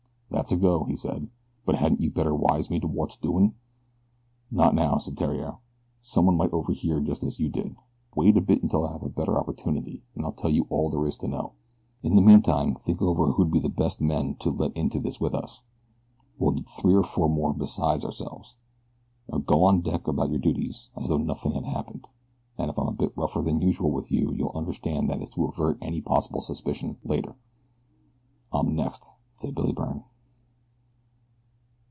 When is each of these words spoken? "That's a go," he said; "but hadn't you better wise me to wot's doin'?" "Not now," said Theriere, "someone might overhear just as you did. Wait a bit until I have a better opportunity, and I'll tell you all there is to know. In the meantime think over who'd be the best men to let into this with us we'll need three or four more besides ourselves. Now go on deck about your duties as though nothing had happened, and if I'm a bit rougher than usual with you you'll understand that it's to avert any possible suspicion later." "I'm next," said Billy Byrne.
"That's 0.33 0.53
a 0.53 0.55
go," 0.55 0.85
he 0.85 0.95
said; 0.95 1.27
"but 1.65 1.75
hadn't 1.75 1.99
you 1.99 2.09
better 2.09 2.33
wise 2.33 2.69
me 2.69 2.79
to 2.79 2.87
wot's 2.87 3.17
doin'?" 3.17 3.53
"Not 4.49 4.73
now," 4.73 4.97
said 4.97 5.17
Theriere, 5.17 5.57
"someone 5.99 6.37
might 6.37 6.53
overhear 6.53 7.01
just 7.01 7.21
as 7.23 7.37
you 7.39 7.49
did. 7.49 7.75
Wait 8.15 8.37
a 8.37 8.41
bit 8.41 8.63
until 8.63 8.87
I 8.87 8.93
have 8.93 9.03
a 9.03 9.09
better 9.09 9.37
opportunity, 9.37 10.03
and 10.15 10.23
I'll 10.25 10.31
tell 10.31 10.49
you 10.49 10.65
all 10.69 10.89
there 10.89 11.05
is 11.05 11.17
to 11.17 11.27
know. 11.27 11.51
In 12.01 12.15
the 12.15 12.21
meantime 12.21 12.75
think 12.75 13.01
over 13.01 13.33
who'd 13.33 13.51
be 13.51 13.59
the 13.59 13.67
best 13.69 13.99
men 13.99 14.35
to 14.35 14.49
let 14.49 14.71
into 14.71 14.99
this 15.01 15.19
with 15.19 15.35
us 15.35 15.63
we'll 16.39 16.53
need 16.53 16.69
three 16.69 16.95
or 16.95 17.03
four 17.03 17.27
more 17.27 17.53
besides 17.53 18.05
ourselves. 18.05 18.55
Now 19.27 19.39
go 19.39 19.65
on 19.65 19.81
deck 19.81 20.07
about 20.07 20.29
your 20.29 20.39
duties 20.39 20.89
as 20.95 21.09
though 21.09 21.17
nothing 21.17 21.51
had 21.51 21.65
happened, 21.65 22.07
and 22.57 22.69
if 22.71 22.79
I'm 22.79 22.87
a 22.87 22.93
bit 22.93 23.15
rougher 23.17 23.41
than 23.41 23.61
usual 23.61 23.91
with 23.91 24.11
you 24.13 24.31
you'll 24.33 24.53
understand 24.55 25.09
that 25.09 25.19
it's 25.21 25.31
to 25.31 25.45
avert 25.47 25.77
any 25.81 25.99
possible 25.99 26.41
suspicion 26.41 26.97
later." 27.03 27.35
"I'm 28.53 28.75
next," 28.75 29.07
said 29.35 29.53
Billy 29.53 29.73
Byrne. 29.73 30.05